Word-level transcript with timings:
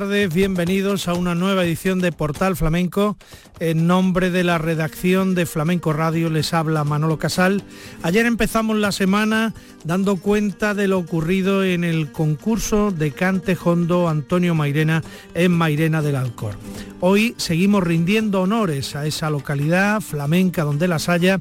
tardes, 0.00 0.32
bienvenidos 0.32 1.08
a 1.08 1.14
una 1.14 1.34
nueva 1.34 1.62
edición 1.62 1.98
de 1.98 2.10
Portal 2.10 2.56
Flamenco. 2.56 3.18
En 3.58 3.86
nombre 3.86 4.30
de 4.30 4.44
la 4.44 4.56
redacción 4.56 5.34
de 5.34 5.44
Flamenco 5.44 5.92
Radio 5.92 6.30
les 6.30 6.54
habla 6.54 6.84
Manolo 6.84 7.18
Casal. 7.18 7.62
Ayer 8.02 8.24
empezamos 8.24 8.78
la 8.78 8.92
semana 8.92 9.52
dando 9.84 10.16
cuenta 10.16 10.72
de 10.72 10.88
lo 10.88 10.96
ocurrido 10.98 11.64
en 11.64 11.84
el 11.84 12.12
concurso 12.12 12.92
de 12.92 13.12
cante 13.12 13.58
hondo 13.62 14.08
Antonio 14.08 14.54
Mairena 14.54 15.02
en 15.34 15.52
Mairena 15.52 16.00
del 16.00 16.16
Alcor. 16.16 16.54
Hoy 17.00 17.34
seguimos 17.36 17.82
rindiendo 17.82 18.40
honores 18.40 18.96
a 18.96 19.04
esa 19.04 19.28
localidad 19.28 20.00
flamenca 20.00 20.64
donde 20.64 20.88
las 20.88 21.10
haya 21.10 21.40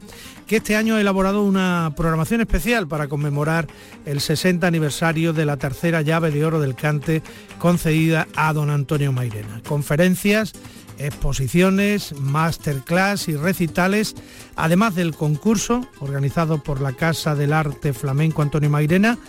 que 0.50 0.56
este 0.56 0.76
año 0.76 0.96
ha 0.96 1.02
elaborado 1.02 1.44
una 1.44 1.94
programación 1.96 2.42
especial 2.42 2.88
para 2.88 3.08
conmemorar 3.08 3.68
el 4.06 4.20
60 4.20 4.66
aniversario 4.66 5.32
de 5.32 5.46
la 5.46 5.58
tercera 5.58 6.02
llave 6.02 6.32
de 6.32 6.44
oro 6.44 6.60
del 6.60 6.74
cante 6.74 7.22
concedida 7.60 8.28
a 8.36 8.52
don 8.52 8.72
Antonio 8.72 9.12
Mairena. 9.12 9.62
Conferencias, 9.68 10.54
exposiciones, 10.98 12.16
masterclass 12.20 13.28
y 13.28 13.36
recitales, 13.36 14.16
además 14.56 14.96
del 14.96 15.14
concurso 15.14 15.88
organizado 16.00 16.64
por 16.64 16.82
la 16.82 16.94
Casa 16.94 17.36
del 17.36 17.54
Arte 17.54 17.94
Flamenco 17.94 18.42
Antonio 18.42 18.72
Mairena, 18.72 19.20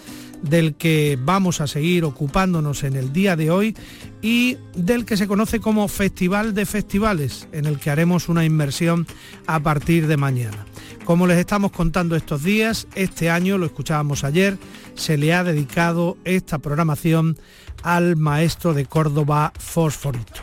del 0.41 0.75
que 0.75 1.19
vamos 1.21 1.61
a 1.61 1.67
seguir 1.67 2.05
ocupándonos 2.05 2.83
en 2.83 2.97
el 2.97 3.13
día 3.13 3.37
de 3.37 3.51
hoy 3.51 3.77
y 4.23 4.57
del 4.75 5.05
que 5.05 5.19
se 5.19 5.29
conoce 5.29 5.61
como 5.61 5.87
Festival 5.89 6.55
de 6.55 6.65
Festivales, 6.65 7.47
en 7.53 7.67
el 7.67 7.79
que 7.79 7.91
haremos 7.91 8.31
una 8.31 8.47
inmersión 8.47 9.07
a 9.47 9.61
partir 9.61 10.07
de 10.07 10.17
mañana. 10.17 10.65
Como 11.11 11.27
les 11.27 11.39
estamos 11.39 11.73
contando 11.73 12.15
estos 12.15 12.45
días, 12.45 12.87
este 12.95 13.31
año, 13.31 13.59
lo 13.59 13.67
escuchábamos 13.67 14.23
ayer, 14.23 14.57
se 14.95 15.19
le 15.19 15.35
ha 15.35 15.43
dedicado 15.43 16.17
esta 16.25 16.61
programación 16.61 17.37
al 17.83 18.15
maestro 18.15 18.75
de 18.75 18.87
Córdoba 18.87 19.53
Fosforito. 19.59 20.41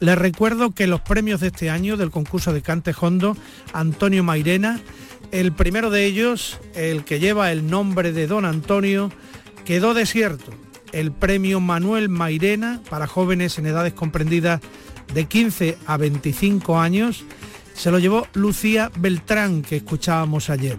Les 0.00 0.18
recuerdo 0.18 0.72
que 0.72 0.86
los 0.86 1.00
premios 1.00 1.40
de 1.40 1.46
este 1.46 1.70
año 1.70 1.96
del 1.96 2.10
concurso 2.10 2.52
de 2.52 2.60
Cante 2.60 2.94
Hondo, 3.00 3.38
Antonio 3.72 4.22
Mairena, 4.22 4.80
el 5.30 5.52
primero 5.52 5.88
de 5.88 6.04
ellos, 6.04 6.60
el 6.74 7.04
que 7.04 7.18
lleva 7.18 7.50
el 7.50 7.70
nombre 7.70 8.12
de 8.12 8.26
Don 8.26 8.44
Antonio, 8.44 9.10
quedó 9.64 9.94
desierto. 9.94 10.52
El 10.92 11.12
premio 11.12 11.58
Manuel 11.58 12.10
Mairena 12.10 12.82
para 12.90 13.06
jóvenes 13.06 13.56
en 13.56 13.64
edades 13.64 13.94
comprendidas 13.94 14.60
de 15.14 15.24
15 15.24 15.78
a 15.86 15.96
25 15.96 16.78
años 16.78 17.24
se 17.74 17.90
lo 17.90 17.98
llevó 17.98 18.26
Lucía 18.34 18.90
Beltrán, 18.98 19.62
que 19.62 19.76
escuchábamos 19.76 20.50
ayer. 20.50 20.78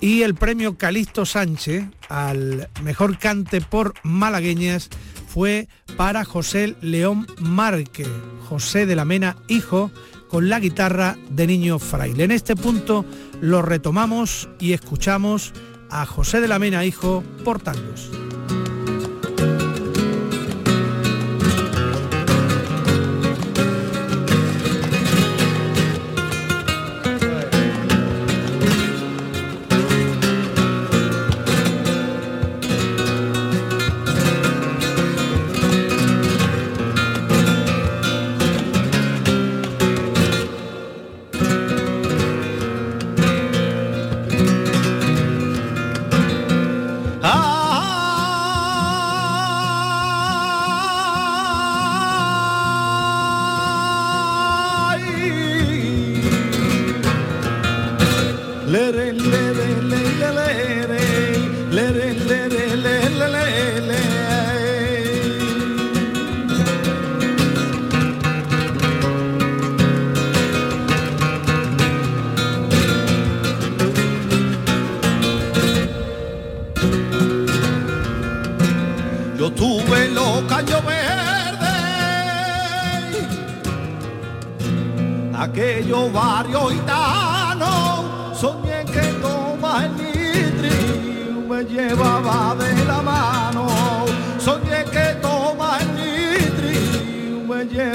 Y 0.00 0.22
el 0.22 0.34
premio 0.34 0.78
Calixto 0.78 1.26
Sánchez 1.26 1.84
al 2.08 2.68
mejor 2.82 3.18
cante 3.18 3.60
por 3.60 3.94
malagueñas 4.02 4.88
fue 5.28 5.68
para 5.96 6.24
José 6.24 6.74
León 6.80 7.26
Márquez, 7.38 8.08
José 8.48 8.86
de 8.86 8.96
la 8.96 9.04
Mena, 9.04 9.36
hijo, 9.48 9.90
con 10.28 10.48
la 10.48 10.58
guitarra 10.58 11.16
de 11.28 11.46
Niño 11.46 11.78
Fraile. 11.78 12.24
En 12.24 12.30
este 12.30 12.56
punto 12.56 13.04
lo 13.40 13.62
retomamos 13.62 14.48
y 14.58 14.72
escuchamos 14.72 15.52
a 15.90 16.06
José 16.06 16.40
de 16.40 16.48
la 16.48 16.58
Mena, 16.58 16.84
hijo, 16.84 17.22
por 17.44 17.60
tangos. 17.60 18.10
Qué 97.80 97.92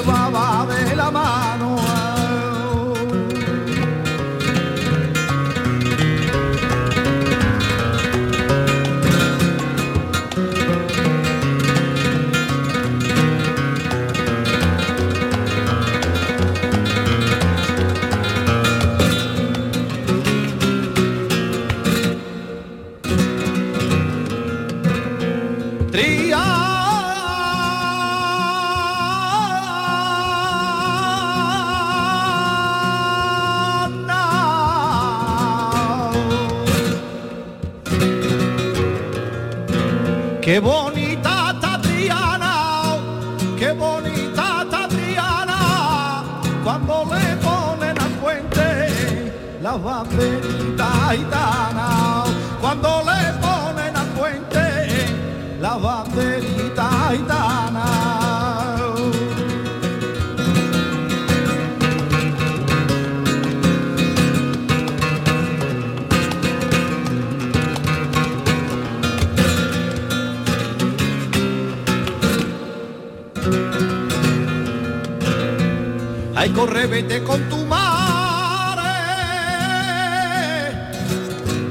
corre, 76.55 76.87
vete 76.87 77.21
con 77.21 77.49
tu 77.49 77.57
mare. 77.65 78.81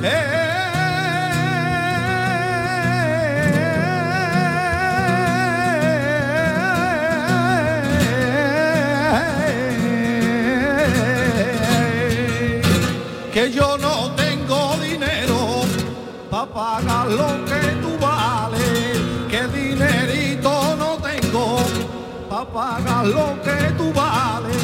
Eh. 0.03 0.31
que 13.33 13.51
yo 13.51 13.79
no 13.79 14.11
tengo 14.15 14.77
dinero 14.83 15.63
para 16.31 16.47
pagar 16.47 17.07
lo 17.09 17.45
que 17.49 17.63
tú 17.83 17.99
vales, 17.99 19.01
que 19.31 19.47
dinerito 19.49 20.77
no 20.77 20.99
tengo 20.99 21.57
para 22.29 22.45
pagar 22.45 23.07
lo 23.07 23.43
que 23.43 23.73
tú 23.79 23.93
vales. 23.93 24.64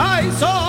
I 0.00 0.30
saw 0.30 0.67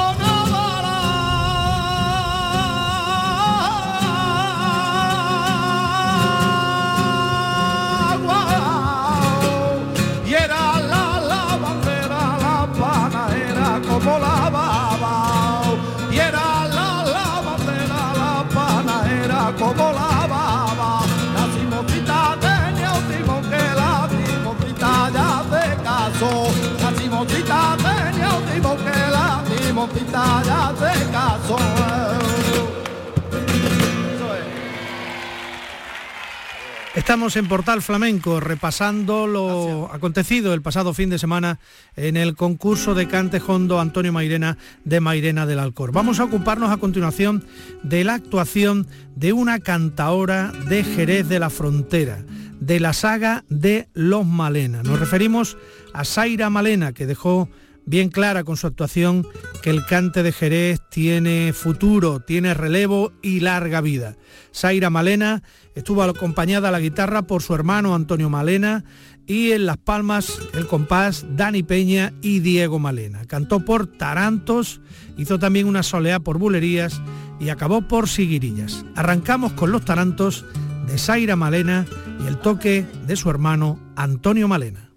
Estamos 36.96 37.38
en 37.38 37.48
Portal 37.48 37.82
Flamenco 37.82 38.40
repasando 38.40 39.26
lo 39.26 39.90
acontecido 39.94 40.54
el 40.54 40.62
pasado 40.62 40.94
fin 40.94 41.10
de 41.10 41.18
semana 41.18 41.60
en 41.96 42.18
el 42.18 42.36
concurso 42.36 42.94
de 42.94 43.08
cante 43.08 43.42
hondo 43.48 43.80
Antonio 43.80 44.12
Mairena 44.12 44.58
de 44.84 45.00
Mairena 45.00 45.46
del 45.46 45.60
Alcor. 45.60 45.92
Vamos 45.92 46.20
a 46.20 46.26
ocuparnos 46.26 46.72
a 46.72 46.78
continuación 46.78 47.46
de 47.84 48.04
la 48.04 48.16
actuación 48.16 48.86
de 49.16 49.34
una 49.34 49.60
cantaora 49.60 50.52
de 50.68 50.84
Jerez 50.84 51.30
de 51.30 51.40
la 51.40 51.50
Frontera, 51.50 52.26
de 52.60 52.80
la 52.80 52.94
saga 52.94 53.46
de 53.50 53.88
Los 53.94 54.26
Malena. 54.26 54.84
Nos 54.84 55.00
referimos 55.00 55.58
a 55.94 56.04
Zaira 56.04 56.50
Malena, 56.50 56.92
que 56.92 57.06
dejó 57.06 57.50
bien 57.90 58.10
clara 58.10 58.44
con 58.44 58.56
su 58.56 58.68
actuación 58.68 59.26
que 59.64 59.72
el 59.72 59.84
cante 59.84 60.22
de 60.22 60.32
Jerez 60.32 60.80
tiene 60.92 61.54
futuro, 61.54 62.20
tiene 62.20 62.54
relevo 62.54 63.12
y 63.24 63.40
larga 63.40 63.82
vida. 63.82 64.16
Zaira 64.54 64.92
Malena 64.92 65.42
estuvo 65.74 66.04
acompañada 66.04 66.70
a 66.70 66.72
la 66.72 66.80
guitarra 66.80 67.24
por 67.24 67.42
su 67.42 67.56
hermano 67.56 67.96
Antonio 67.96 68.30
Malena 68.30 68.84
y 69.26 69.54
en 69.54 69.66
las 69.66 69.78
palmas 69.78 70.40
el 70.54 70.68
compás 70.68 71.26
Dani 71.36 71.64
Peña 71.64 72.14
y 72.22 72.42
Diego 72.42 72.78
Malena. 72.78 73.26
Cantó 73.26 73.66
por 73.66 73.88
Tarantos, 73.88 74.82
hizo 75.18 75.40
también 75.40 75.68
una 75.68 75.82
soleá 75.82 76.20
por 76.20 76.38
Bulerías 76.38 77.02
y 77.40 77.50
acabó 77.50 77.82
por 77.82 78.08
Siguirillas. 78.08 78.86
Arrancamos 78.96 79.54
con 79.54 79.72
los 79.72 79.84
Tarantos 79.84 80.46
de 80.86 81.00
Zaira 81.00 81.36
Malena 81.36 81.88
y 82.24 82.28
el 82.28 82.38
toque 82.38 82.86
de 83.08 83.16
su 83.16 83.32
hermano 83.32 83.80
Antonio 83.96 84.48
Malena. 84.48 84.89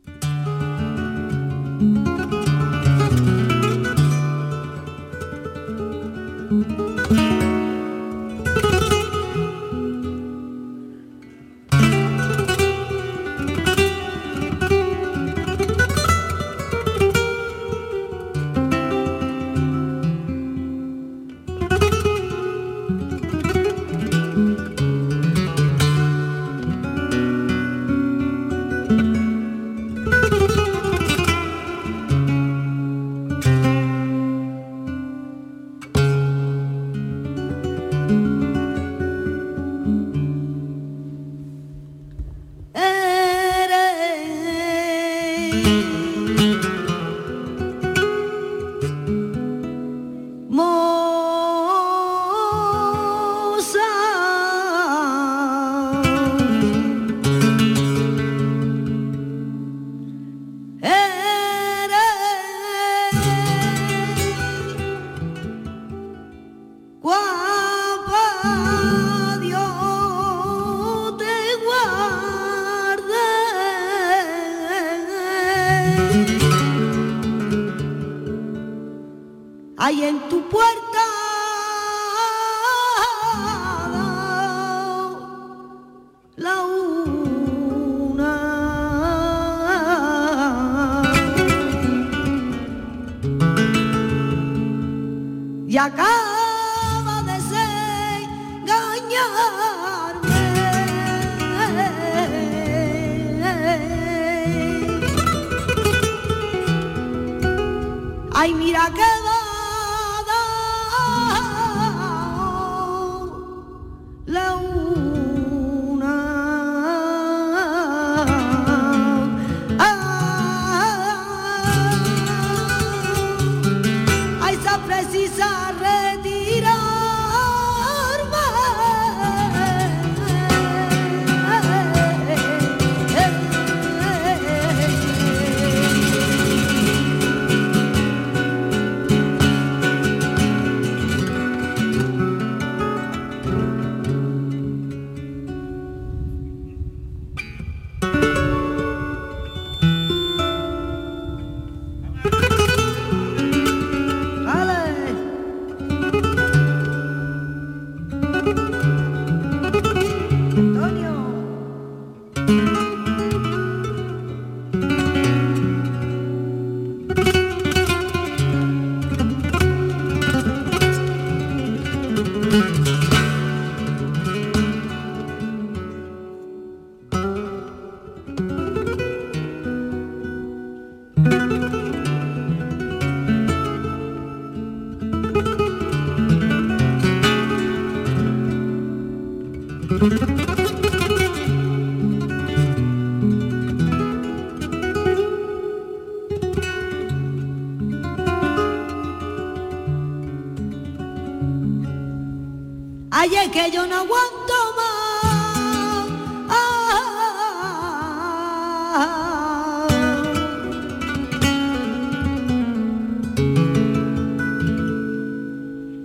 Que 203.52 203.70
yo 203.70 203.86
no 203.86 203.96
aguanto 203.96 204.54
más. 204.76 206.06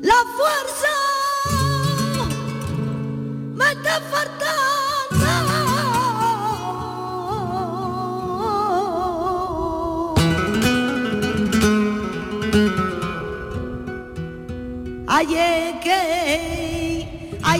La 0.02 0.20
fuerza 0.38 0.94
me 3.56 3.72
está 3.72 4.02
faltando. 4.12 5.26
Ay, 15.08 15.36
es 15.36 15.76
que, 15.84 16.77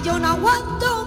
yo 0.04 0.20
no 0.20 0.28
aguanto 0.28 1.07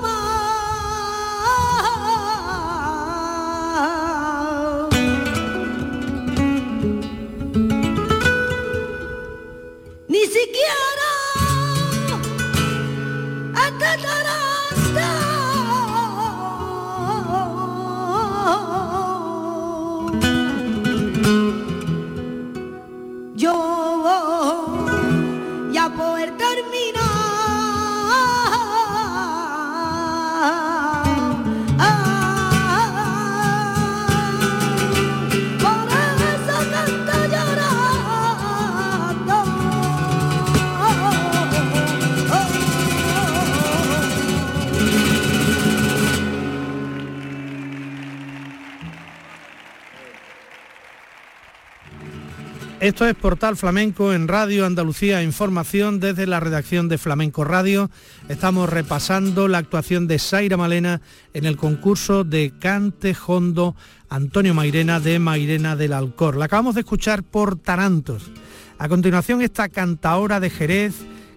Esto 52.90 53.06
es 53.06 53.14
Portal 53.14 53.56
Flamenco 53.56 54.12
en 54.12 54.26
Radio 54.26 54.66
Andalucía 54.66 55.22
Información 55.22 56.00
desde 56.00 56.26
la 56.26 56.40
redacción 56.40 56.88
de 56.88 56.98
Flamenco 56.98 57.44
Radio. 57.44 57.88
Estamos 58.28 58.68
repasando 58.68 59.46
la 59.46 59.58
actuación 59.58 60.08
de 60.08 60.18
Zaira 60.18 60.56
Malena 60.56 61.00
en 61.32 61.44
el 61.44 61.56
concurso 61.56 62.24
de 62.24 62.52
Cante 62.58 63.14
Jondo 63.14 63.76
Antonio 64.08 64.54
Mairena 64.54 64.98
de 64.98 65.20
Mairena 65.20 65.76
del 65.76 65.92
Alcor. 65.92 66.36
La 66.36 66.46
acabamos 66.46 66.74
de 66.74 66.80
escuchar 66.80 67.22
por 67.22 67.54
Tarantos. 67.60 68.28
A 68.76 68.88
continuación 68.88 69.40
esta 69.40 69.68
cantaora 69.68 70.40
de 70.40 70.50
Jerez 70.50 70.96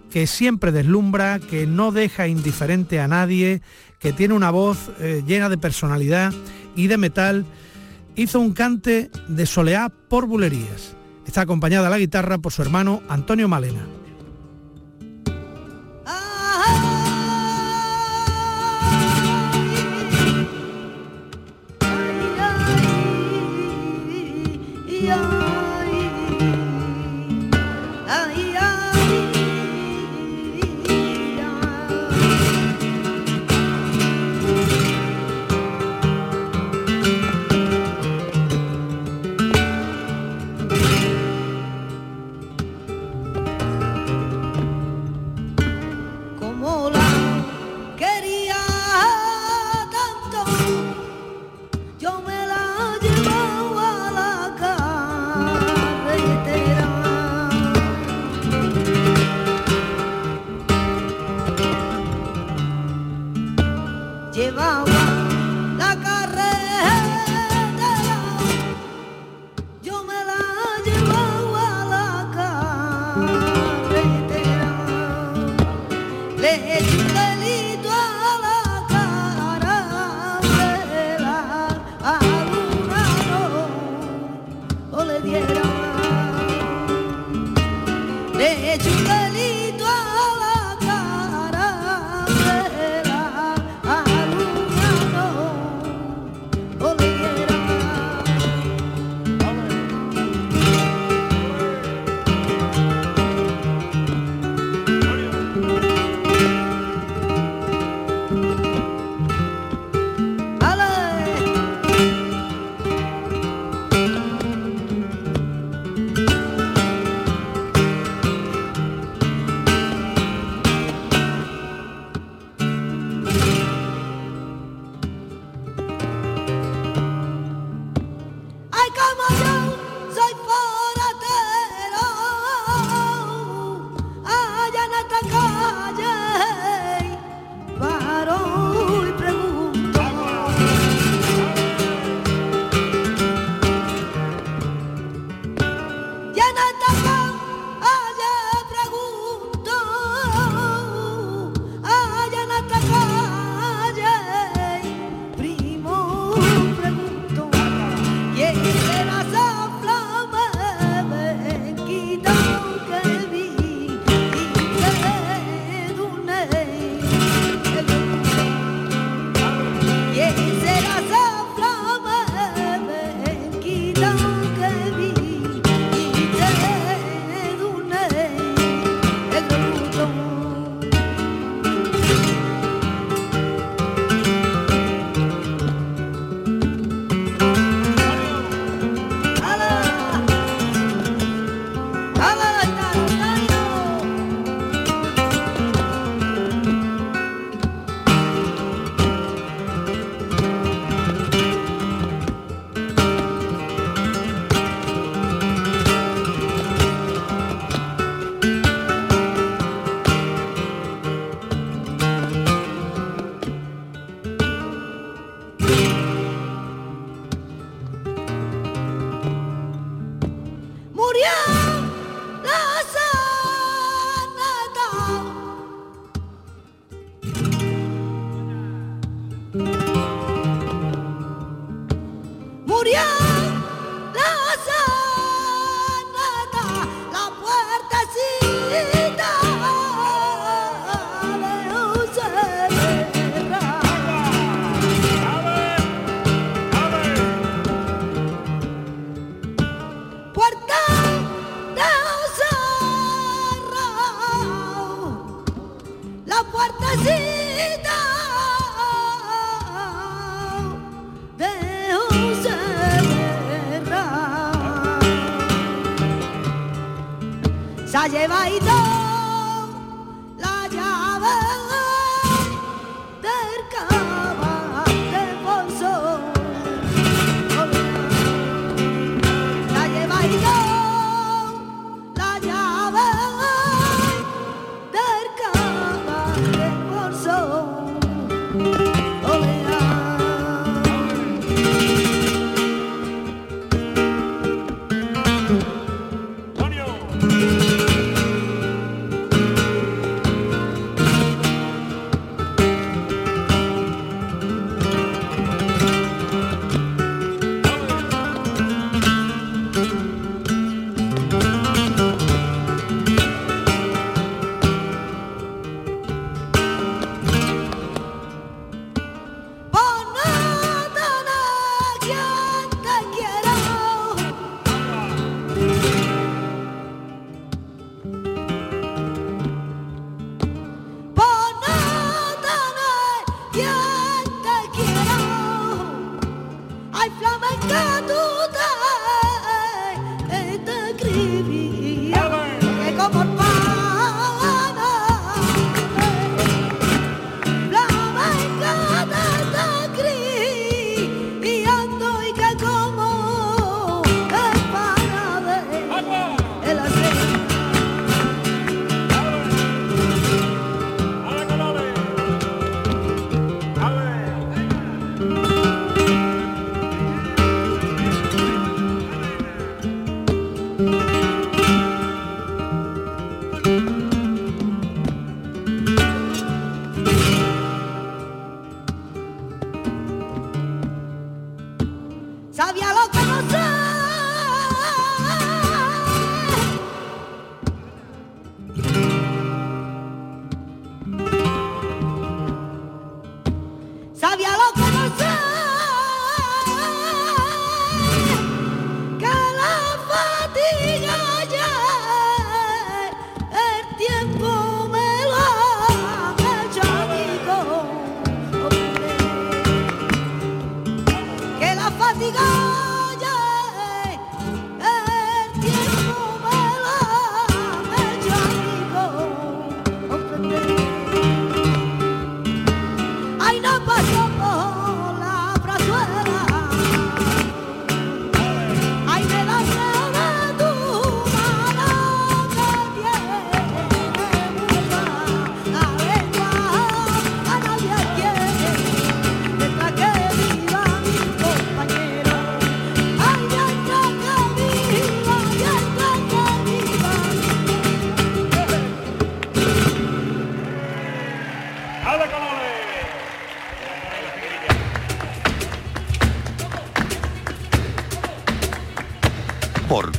que 0.10 0.26
siempre 0.26 0.72
deslumbra, 0.72 1.38
que 1.38 1.68
no 1.68 1.92
deja 1.92 2.28
indiferente 2.28 3.00
a 3.00 3.08
nadie, 3.08 3.62
que 4.00 4.12
tiene 4.12 4.34
una 4.34 4.50
voz 4.50 4.90
eh, 5.00 5.24
llena 5.28 5.50
de 5.50 5.60
personalidad 5.60 6.34
y 6.76 6.88
de 6.88 6.98
metal, 6.98 7.46
hizo 8.16 8.40
un 8.40 8.54
cante 8.54 9.12
de 9.28 9.46
soleá 9.46 9.90
por 10.10 10.26
bulerías. 10.26 10.96
Está 11.26 11.42
acompañada 11.42 11.88
a 11.88 11.90
la 11.90 11.98
guitarra 11.98 12.38
por 12.38 12.52
su 12.52 12.62
hermano 12.62 13.02
Antonio 13.10 13.48
Malena. 13.48 14.03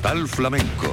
Flamenco 0.05 0.93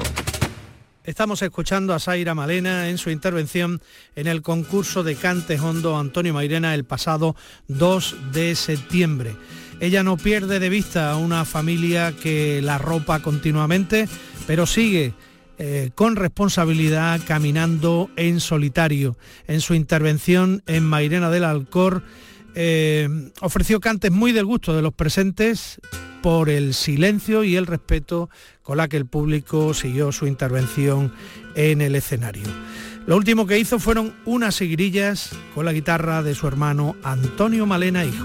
Estamos 1.04 1.42
escuchando 1.42 1.92
a 1.92 2.00
Zaira 2.00 2.34
Malena 2.34 2.88
en 2.88 2.96
su 2.96 3.10
intervención 3.10 3.82
en 4.16 4.26
el 4.26 4.40
concurso 4.40 5.02
de 5.02 5.16
Cantes 5.16 5.60
Hondo 5.60 5.98
Antonio 5.98 6.32
Mairena 6.32 6.74
el 6.74 6.84
pasado 6.84 7.36
2 7.68 8.32
de 8.32 8.54
septiembre. 8.54 9.36
Ella 9.80 10.02
no 10.02 10.16
pierde 10.16 10.58
de 10.60 10.70
vista 10.70 11.10
a 11.10 11.18
una 11.18 11.44
familia 11.44 12.12
que 12.12 12.62
la 12.62 12.78
ropa 12.78 13.20
continuamente, 13.20 14.08
pero 14.46 14.64
sigue 14.64 15.12
eh, 15.58 15.90
con 15.94 16.16
responsabilidad 16.16 17.20
caminando 17.26 18.08
en 18.16 18.40
solitario. 18.40 19.18
En 19.46 19.60
su 19.60 19.74
intervención 19.74 20.62
en 20.66 20.84
Mairena 20.84 21.28
del 21.28 21.44
Alcor 21.44 22.02
eh, 22.54 23.08
ofreció 23.42 23.78
cantes 23.78 24.10
muy 24.10 24.32
del 24.32 24.46
gusto 24.46 24.74
de 24.74 24.80
los 24.80 24.94
presentes 24.94 25.80
por 26.22 26.48
el 26.48 26.72
silencio 26.72 27.44
y 27.44 27.56
el 27.56 27.66
respeto 27.66 28.30
con 28.62 28.76
la 28.76 28.88
que 28.88 28.96
el 28.96 29.06
público 29.06 29.74
siguió 29.74 30.12
su 30.12 30.26
intervención 30.26 31.12
en 31.56 31.80
el 31.80 31.96
escenario. 31.96 32.46
Lo 33.06 33.16
último 33.16 33.46
que 33.46 33.58
hizo 33.58 33.80
fueron 33.80 34.14
unas 34.24 34.54
seguirillas 34.54 35.30
con 35.54 35.64
la 35.64 35.72
guitarra 35.72 36.22
de 36.22 36.34
su 36.34 36.46
hermano 36.46 36.94
Antonio 37.02 37.66
Malena 37.66 38.04
Hijo. 38.04 38.24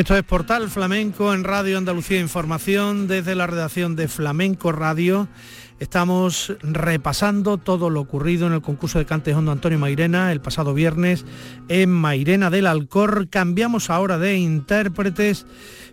Esto 0.00 0.16
es 0.16 0.22
Portal 0.22 0.70
Flamenco 0.70 1.34
en 1.34 1.44
Radio 1.44 1.76
Andalucía 1.76 2.18
Información 2.18 3.06
desde 3.06 3.34
la 3.34 3.46
redacción 3.46 3.96
de 3.96 4.08
Flamenco 4.08 4.72
Radio. 4.72 5.28
Estamos 5.78 6.54
repasando 6.62 7.58
todo 7.58 7.90
lo 7.90 8.00
ocurrido 8.00 8.46
en 8.46 8.54
el 8.54 8.62
concurso 8.62 8.98
de 8.98 9.04
Cantes 9.04 9.36
Hondo 9.36 9.52
Antonio 9.52 9.78
Mairena 9.78 10.32
el 10.32 10.40
pasado 10.40 10.72
viernes 10.72 11.26
en 11.68 11.90
Mairena 11.90 12.48
del 12.48 12.66
Alcor. 12.66 13.28
Cambiamos 13.28 13.90
ahora 13.90 14.16
de 14.16 14.38
intérpretes. 14.38 15.44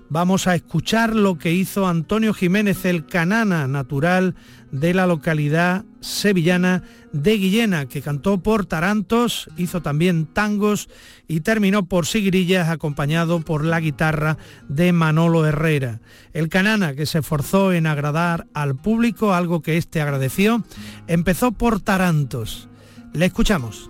Vamos 0.10 0.48
a 0.48 0.56
escuchar 0.56 1.14
lo 1.16 1.38
que 1.38 1.52
hizo 1.52 1.86
Antonio 1.86 2.34
Jiménez, 2.34 2.86
el 2.86 3.06
canana 3.06 3.68
natural 3.68 4.36
de 4.72 4.94
la 4.94 5.06
localidad 5.06 5.84
sevillana 6.00 6.84
de 7.12 7.38
Guillena, 7.38 7.88
que 7.88 8.02
cantó 8.02 8.38
por 8.38 8.66
tarantos, 8.66 9.50
hizo 9.58 9.82
también 9.82 10.26
tangos 10.26 10.88
y 11.28 11.42
terminó 11.42 11.88
por 11.88 12.06
sigrillas 12.06 12.70
acompañado 12.70 13.42
por 13.42 13.66
la 13.66 13.82
guitarra 13.82 14.38
de 14.70 14.94
Manolo 14.94 15.46
Herrera. 15.46 16.00
El 16.32 16.48
canana, 16.48 16.96
que 16.96 17.06
se 17.06 17.20
esforzó 17.20 17.74
en 17.74 17.86
agradar 17.86 18.48
al 18.54 18.78
público, 18.78 19.34
algo 19.34 19.62
que 19.62 19.76
éste 19.76 20.02
agradeció, 20.02 20.64
empezó 21.08 21.52
por 21.52 21.82
tarantos. 21.82 22.70
Le 23.14 23.26
escuchamos. 23.26 23.90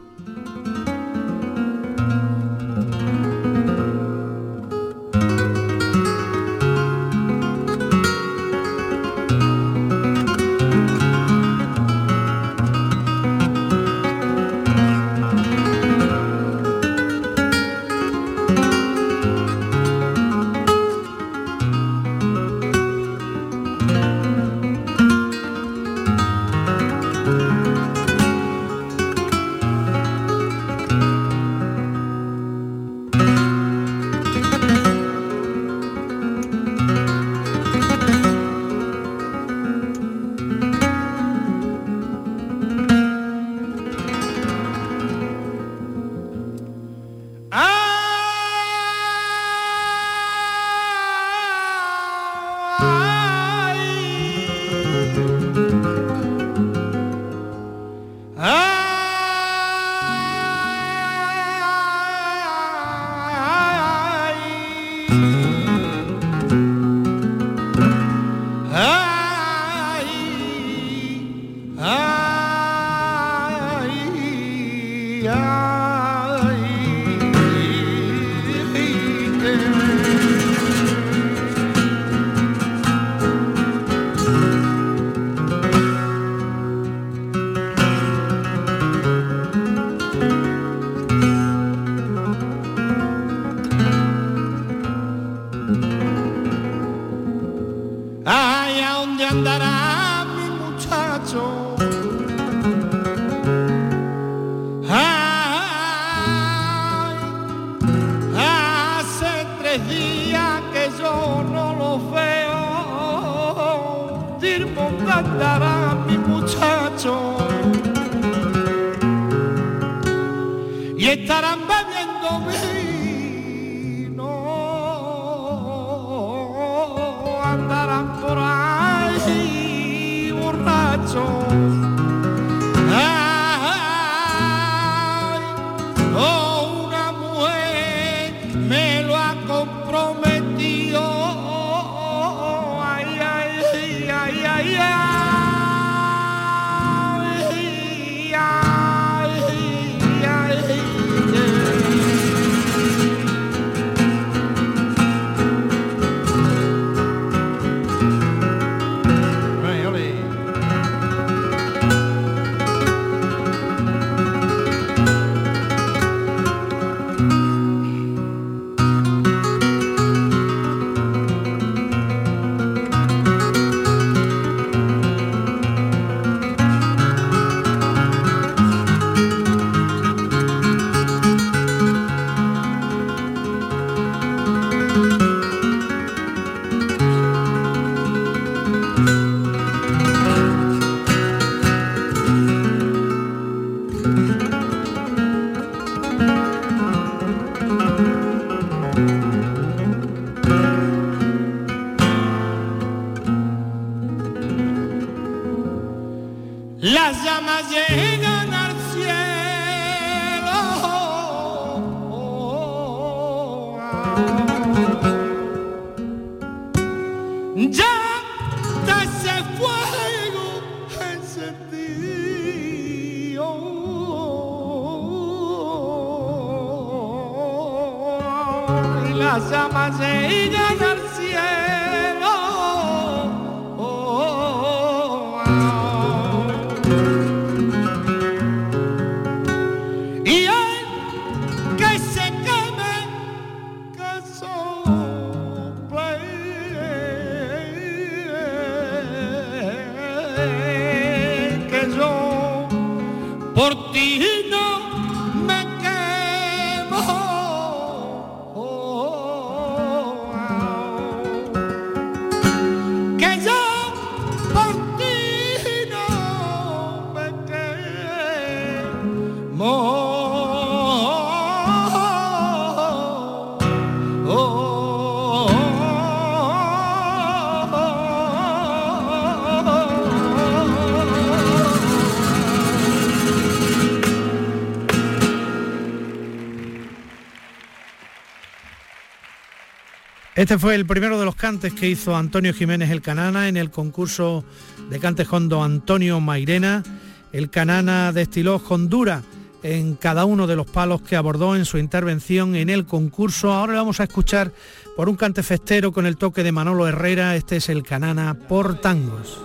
Este 290.38 290.60
fue 290.60 290.76
el 290.76 290.86
primero 290.86 291.18
de 291.18 291.26
los 291.26 291.36
cantes 291.36 291.74
que 291.74 291.90
hizo 291.90 292.16
Antonio 292.16 292.54
Jiménez 292.54 292.92
el 292.92 293.02
Canana 293.02 293.48
en 293.48 293.58
el 293.58 293.72
concurso 293.72 294.46
de 294.88 295.00
cantes 295.00 295.28
hondo 295.34 295.64
Antonio 295.64 296.20
Mairena. 296.20 296.84
El 297.32 297.50
Canana 297.50 298.12
destiló 298.12 298.62
Hondura 298.70 299.24
en 299.64 299.96
cada 299.96 300.26
uno 300.26 300.46
de 300.46 300.56
los 300.56 300.68
palos 300.68 301.02
que 301.02 301.16
abordó 301.16 301.56
en 301.56 301.66
su 301.66 301.80
intervención 301.80 302.56
en 302.56 302.70
el 302.70 302.86
concurso. 302.86 303.52
Ahora 303.52 303.74
vamos 303.74 304.00
a 304.00 304.04
escuchar 304.04 304.52
por 304.96 305.10
un 305.10 305.16
cante 305.16 305.42
festero 305.42 305.92
con 305.92 306.06
el 306.06 306.18
toque 306.18 306.44
de 306.44 306.52
Manolo 306.52 306.88
Herrera. 306.88 307.36
Este 307.36 307.56
es 307.56 307.68
el 307.70 307.82
Canana 307.82 308.36
por 308.36 308.80
tangos. 308.80 309.42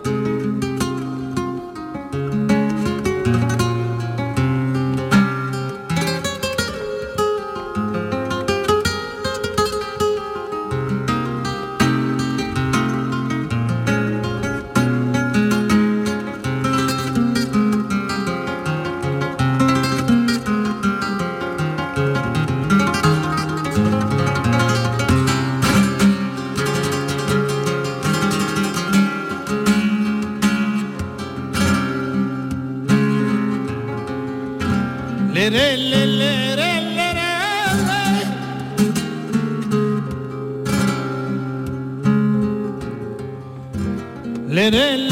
Te 44.70 45.11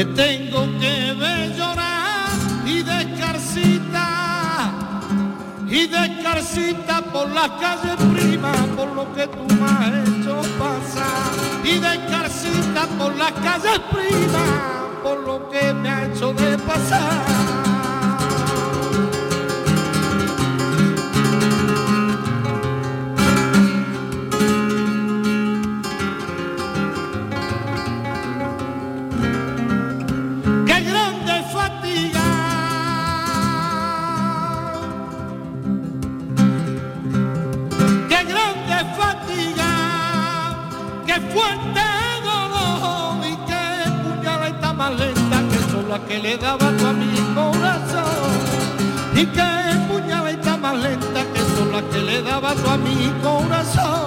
Te 0.00 0.06
tengo 0.06 0.66
que 0.80 1.12
ver 1.12 1.54
llorar 1.54 2.30
y 2.64 2.82
descarcita, 2.82 4.72
y 5.68 5.86
descarcita 5.88 7.02
por 7.12 7.28
la 7.28 7.54
calle 7.58 7.98
prima, 8.10 8.50
por 8.78 8.88
lo 8.94 9.12
que 9.12 9.26
tú 9.26 9.44
me 9.56 9.66
has 9.66 10.08
hecho 10.08 10.40
pasar. 10.58 11.32
Y 11.64 11.78
descarcita 11.80 12.86
por 12.98 13.14
la 13.14 13.30
calle 13.30 13.78
prima, 13.92 14.88
por 15.02 15.18
lo 15.20 15.50
que 15.50 15.74
me 15.74 15.90
ha 15.90 16.06
hecho 16.06 16.32
de 16.32 16.56
pasar. 16.56 17.49
Que 46.10 46.18
le 46.18 46.36
daba 46.36 46.72
tú 46.76 46.86
a 46.88 46.92
mi 46.92 47.06
corazón 47.36 48.32
y 49.14 49.26
que 49.26 49.42
puñaleta 49.88 50.56
más 50.56 50.76
lenta 50.76 51.22
que 51.32 51.40
son 51.54 51.70
las 51.70 51.84
que 51.84 52.00
le 52.00 52.20
daba 52.22 52.52
tú 52.52 52.68
a 52.68 52.76
mi 52.78 53.12
corazón. 53.22 53.99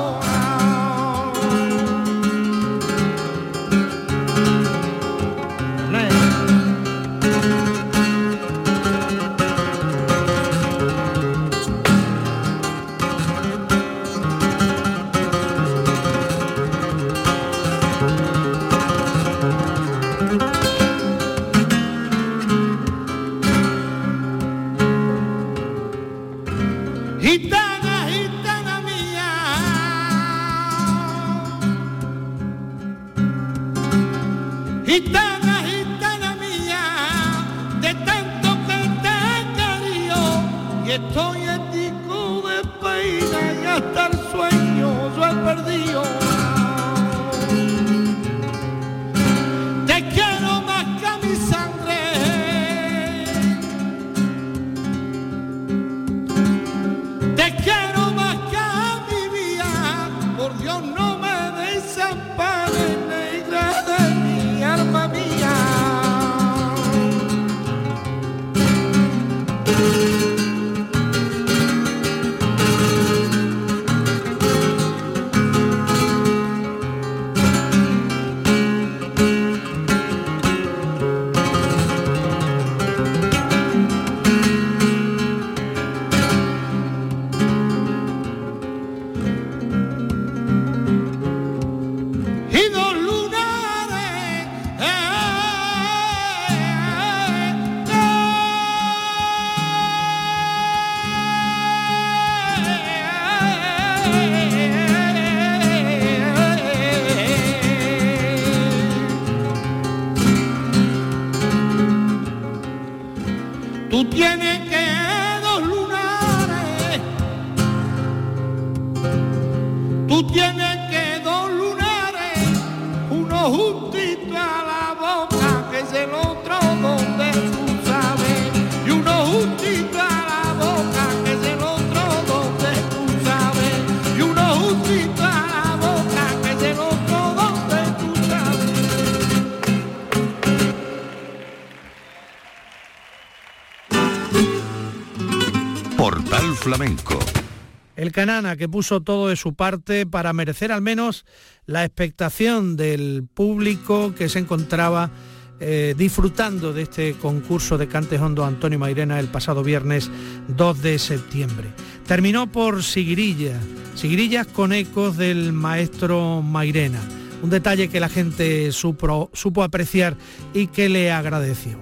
Canana 148.23 148.55
que 148.55 148.69
puso 148.69 149.01
todo 149.01 149.27
de 149.27 149.35
su 149.35 149.53
parte 149.53 150.05
para 150.05 150.31
merecer 150.31 150.71
al 150.71 150.81
menos 150.81 151.25
la 151.65 151.83
expectación 151.83 152.77
del 152.77 153.27
público 153.33 154.15
que 154.15 154.29
se 154.29 154.39
encontraba 154.39 155.11
eh, 155.59 155.93
disfrutando 155.97 156.71
de 156.71 156.83
este 156.83 157.15
concurso 157.15 157.77
de 157.77 157.89
Cantes 157.89 158.21
Hondo 158.21 158.45
Antonio 158.45 158.79
Mairena 158.79 159.19
el 159.19 159.27
pasado 159.27 159.61
viernes 159.61 160.09
2 160.47 160.81
de 160.81 160.99
septiembre. 160.99 161.67
Terminó 162.07 162.49
por 162.49 162.83
Siguirilla, 162.83 163.59
Siguirillas 163.93 164.47
con 164.47 164.71
ecos 164.71 165.17
del 165.17 165.51
maestro 165.51 166.41
Mairena, 166.41 167.01
un 167.41 167.49
detalle 167.49 167.89
que 167.89 167.99
la 167.99 168.07
gente 168.07 168.71
supo, 168.71 169.31
supo 169.33 169.63
apreciar 169.63 170.15
y 170.53 170.67
que 170.67 170.87
le 170.87 171.11
agradeció. 171.11 171.77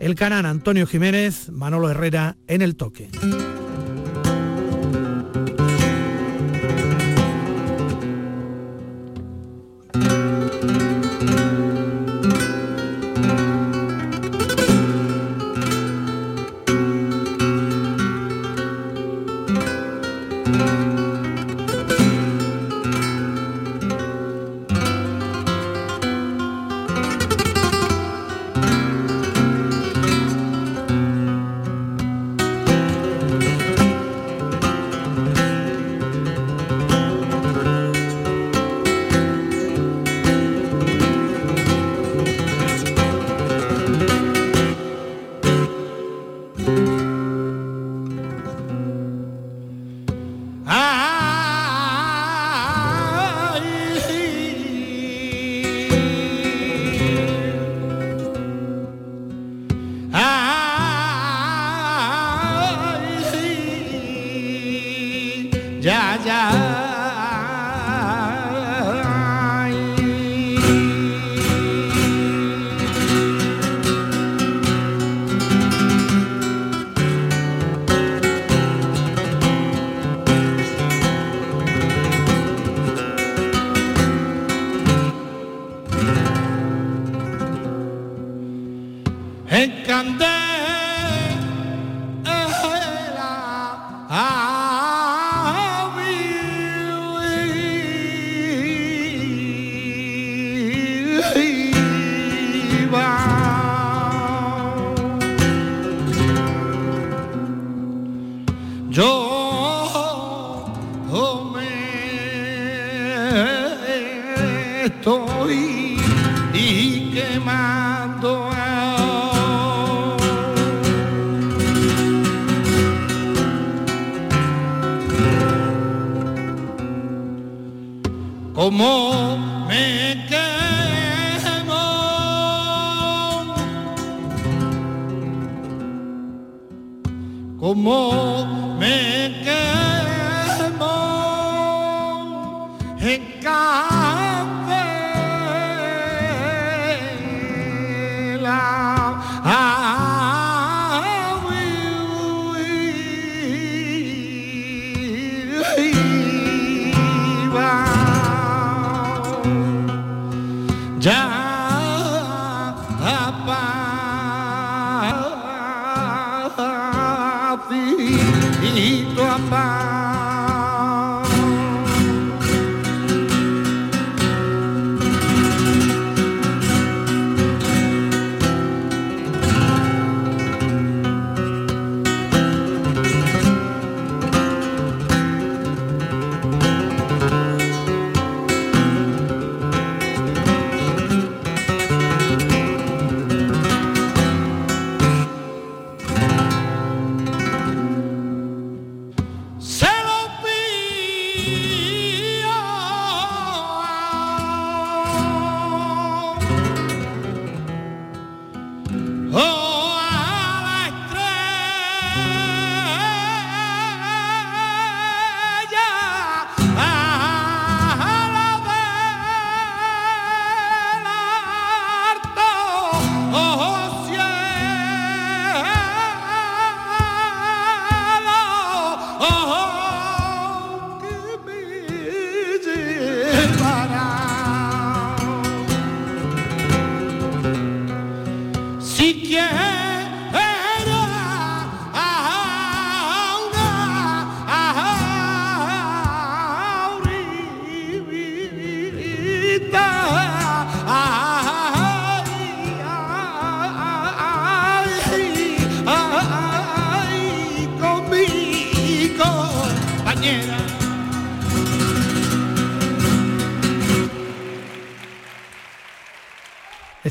El 0.00 0.16
canal 0.16 0.44
Antonio 0.44 0.88
Jiménez, 0.88 1.50
Manolo 1.50 1.88
Herrera 1.88 2.36
en 2.48 2.62
el 2.62 2.74
toque. 2.74 3.10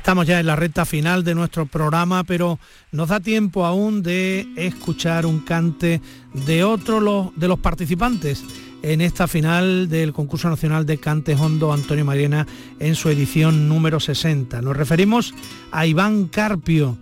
Estamos 0.04 0.28
ya 0.28 0.42
en 0.42 0.48
la 0.48 0.58
recta 0.58 0.84
final 0.84 1.24
de 1.24 1.34
nuestro 1.34 1.66
programa, 1.66 2.26
pero 2.26 2.60
nos 2.92 3.08
da 3.08 3.22
tiempo 3.22 3.66
aún 3.66 4.04
de 4.04 4.46
escuchar 4.58 5.26
un 5.26 5.40
cante 5.40 6.02
de 6.34 6.66
otro 6.66 7.32
de 7.38 7.48
los 7.48 7.58
participantes 7.60 8.44
en 8.82 9.00
esta 9.00 9.30
final 9.30 9.88
del 9.88 10.12
concurso 10.12 10.50
nacional 10.50 10.86
de 10.86 10.98
cantes 10.98 11.40
hondo 11.40 11.72
Antonio 11.72 12.04
Mariena 12.04 12.46
en 12.82 12.96
su 12.96 13.08
edición 13.08 13.70
número 13.70 14.02
60. 14.02 14.62
Nos 14.62 14.76
referimos 14.76 15.34
a 15.72 15.86
Iván 15.86 16.26
Carpio, 16.26 16.98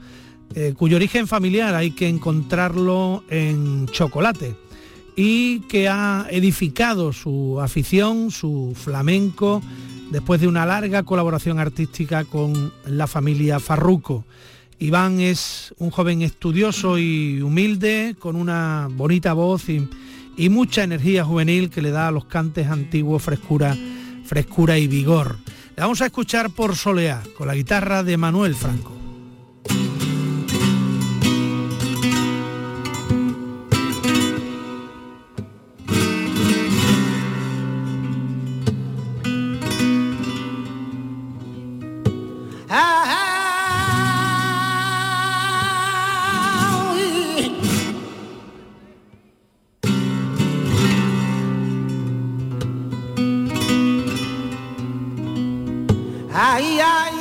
eh, 0.53 0.75
cuyo 0.77 0.97
origen 0.97 1.27
familiar 1.27 1.73
hay 1.73 1.89
que 1.89 2.07
encontrarlo 2.07 3.23
en 3.31 3.87
chocolate 3.87 4.55
y 5.15 5.61
que 5.61 5.89
ha 5.89 6.27
edificado 6.29 7.13
su 7.13 7.59
afición, 7.61 8.29
su 8.29 8.73
flamenco, 8.75 9.63
después 10.11 10.41
de 10.41 10.47
una 10.47 10.65
larga 10.65 11.03
colaboración 11.03 11.57
artística 11.57 12.25
con 12.25 12.73
la 12.85 13.07
familia 13.07 13.59
Farruco. 13.59 14.25
Iván 14.77 15.19
es 15.19 15.73
un 15.77 15.89
joven 15.89 16.21
estudioso 16.21 16.97
y 16.97 17.41
humilde, 17.41 18.15
con 18.19 18.35
una 18.35 18.87
bonita 18.91 19.33
voz 19.33 19.69
y, 19.69 19.87
mucha 20.49 20.83
energía 20.83 21.23
juvenil 21.23 21.69
que 21.69 21.83
le 21.83 21.91
da 21.91 22.07
a 22.07 22.11
los 22.11 22.25
cantes 22.25 22.67
antiguos 22.67 23.21
frescura, 23.21 23.77
frescura 24.25 24.79
y 24.79 24.87
vigor. 24.87 25.37
Le 25.75 25.83
vamos 25.83 26.01
a 26.01 26.07
escuchar 26.07 26.49
por 26.49 26.75
Soleá, 26.75 27.21
con 27.37 27.47
la 27.47 27.53
guitarra 27.53 28.01
de 28.01 28.17
Manuel 28.17 28.55
Franco. 28.55 28.91
Ay, 56.33 56.79
ay. 56.79 57.20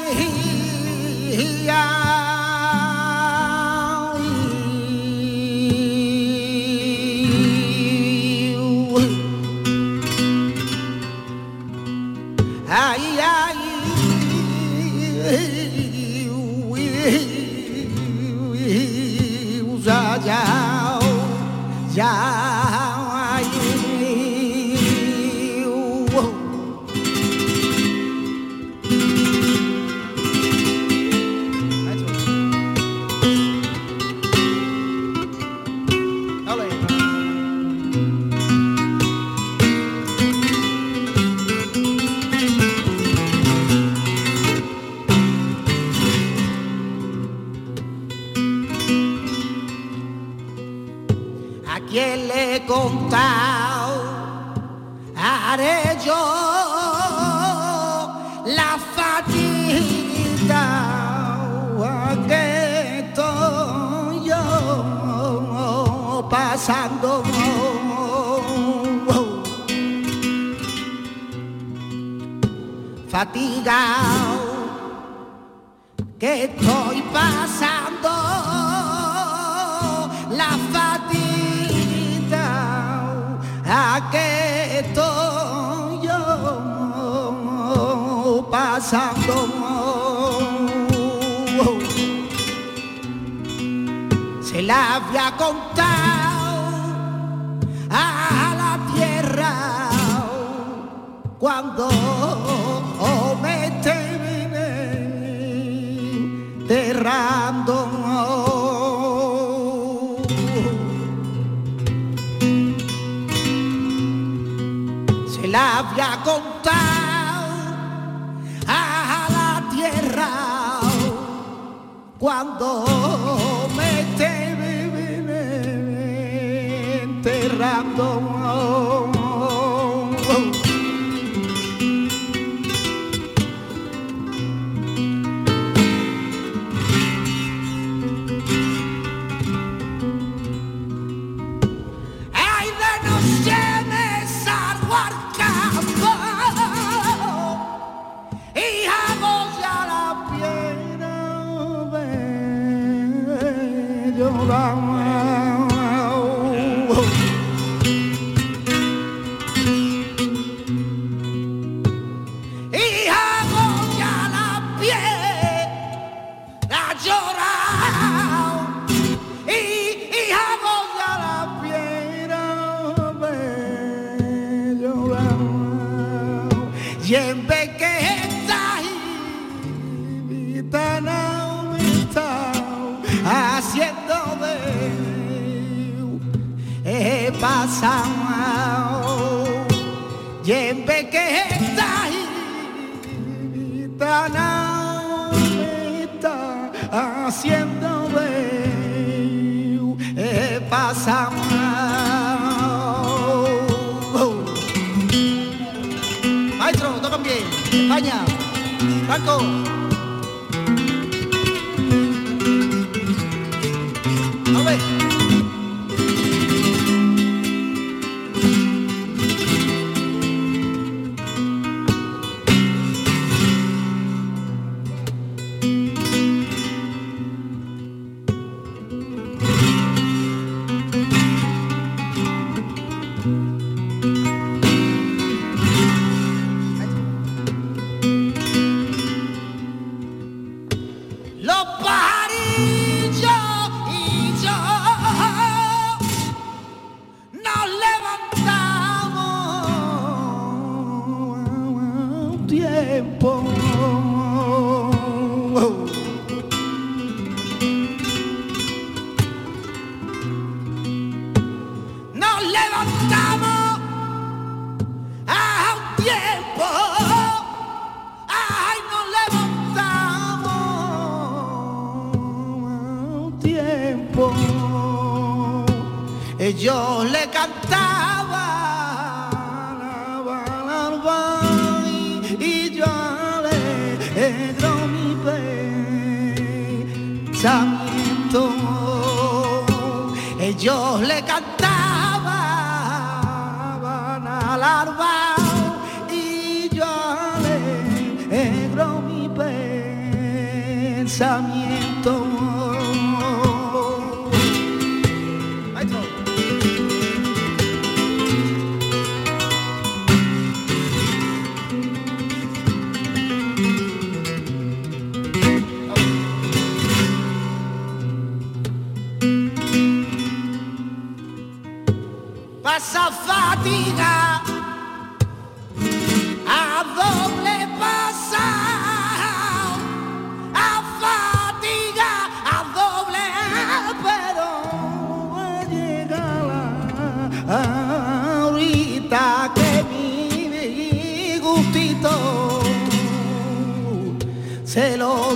Se 344.71 344.97
lo 344.97 345.35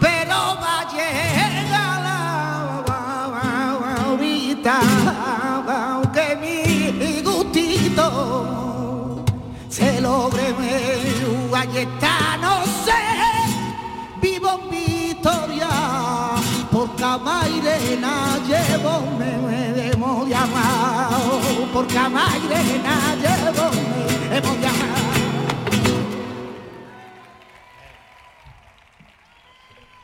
pero 0.00 0.36
va 0.62 0.80
a 0.80 0.82
llegar 0.92 1.92
la 2.04 2.20
ahorita 4.04 4.76
aunque 5.94 6.24
mi 6.42 6.58
gustito 7.22 9.24
se 9.70 9.88
logre 10.02 10.54
ahí 11.56 11.78
está 11.78 12.36
no 12.36 12.54
sé 12.84 13.00
vivo 14.20 14.50
Victoria 14.70 15.70
por 16.70 16.94
Camairena 16.96 18.38
llevo 18.46 19.00
me 19.18 19.30
hemos 19.90 20.28
llamado 20.28 21.40
por 21.72 21.86
Camairena 21.86 23.16
llevo 23.22 23.70
me 23.72 24.09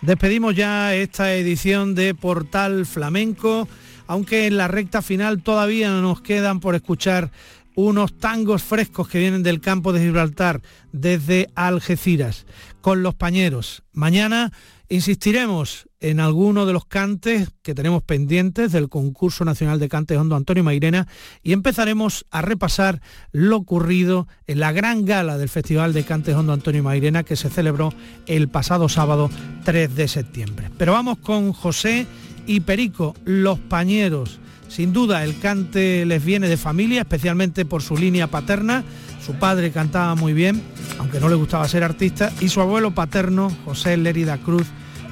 Despedimos 0.07 0.55
ya 0.55 0.95
esta 0.95 1.35
edición 1.35 1.97
de 1.97 2.15
Portal 2.15 2.87
Flamenco, 2.87 3.67
aunque 4.07 4.47
en 4.47 4.57
la 4.57 4.69
recta 4.69 5.03
final 5.03 5.43
todavía 5.43 5.91
nos 5.91 6.21
quedan 6.21 6.61
por 6.61 6.77
escuchar 6.77 7.33
unos 7.75 8.17
tangos 8.17 8.63
frescos 8.63 9.09
que 9.09 9.19
vienen 9.19 9.43
del 9.43 9.61
campo 9.61 9.93
de 9.93 10.03
Gibraltar 10.03 10.63
desde 10.93 11.49
Algeciras, 11.57 12.47
con 12.81 13.03
los 13.03 13.17
pañeros. 13.17 13.83
Mañana 13.93 14.53
insistiremos 14.89 15.89
en 16.01 16.21
alguno 16.21 16.67
de 16.67 16.73
los 16.73 16.85
cantes 16.87 17.51
que 17.63 17.75
tenemos 17.75 18.03
pendientes 18.03 18.73
del 18.73 18.89
concurso 18.89 19.45
nacional 19.45 19.81
de 19.81 19.89
cantes 19.89 20.19
Hondo 20.19 20.37
Antonio 20.37 20.63
Mairena 20.63 21.09
y 21.43 21.53
empezaremos 21.53 22.27
a 22.31 22.43
repasar 22.43 23.01
lo 23.33 23.57
ocurrido 23.57 24.29
en 24.47 24.61
la 24.61 24.73
gran 24.73 25.05
gala 25.05 25.39
del 25.39 25.49
Festival 25.49 25.93
de 25.93 26.05
Cantes 26.05 26.35
Hondo 26.35 26.53
Antonio 26.53 26.83
Mairena 26.83 27.25
que 27.25 27.37
se 27.37 27.51
celebró 27.51 27.93
el 28.27 28.49
pasado 28.49 28.89
sábado 28.89 29.31
3 29.65 29.95
de 29.95 30.09
septiembre. 30.09 30.71
Pero 30.79 30.93
vamos 30.93 31.19
con 31.19 31.53
José 31.53 32.07
y 32.47 32.61
Perico, 32.61 33.15
los 33.25 33.59
pañeros. 33.59 34.39
Sin 34.69 34.93
duda 34.93 35.25
el 35.25 35.39
cante 35.39 36.05
les 36.07 36.25
viene 36.25 36.49
de 36.49 36.57
familia, 36.57 37.03
especialmente 37.03 37.65
por 37.65 37.83
su 37.83 37.97
línea 37.97 38.27
paterna. 38.27 38.85
Su 39.27 39.35
padre 39.35 39.73
cantaba 39.73 40.15
muy 40.15 40.33
bien, 40.33 40.63
aunque 41.01 41.19
no 41.19 41.29
le 41.29 41.35
gustaba 41.35 41.67
ser 41.67 41.83
artista, 41.83 42.33
y 42.39 42.49
su 42.49 42.61
abuelo 42.61 42.93
paterno, 42.93 43.51
José 43.65 43.97
Lérida 43.97 44.39
Cruz, 44.39 44.69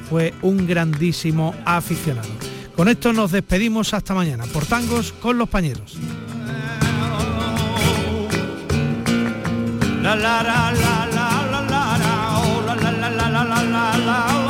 fue 0.09 0.33
un 0.41 0.69
grandísimo 0.69 1.53
aficionado. 1.65 2.29
Con 2.77 2.89
esto 2.89 3.13
nos 3.13 3.33
despedimos 3.33 3.93
hasta 3.93 4.15
mañana 4.15 4.45
por 4.45 4.67
tangos 4.67 5.13
con 5.13 5.37
los 5.37 5.49
pañeros. 5.49 5.97
Oh, 14.07 14.44